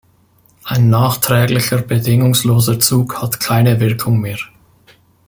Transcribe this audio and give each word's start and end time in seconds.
Ein 0.63 0.89
nachträglicher 0.89 1.79
bedingungsloser 1.83 2.79
Zug 2.79 3.21
hat 3.21 3.39
keine 3.39 3.79
Wirkung 3.79 4.19
mehr. 4.19 4.39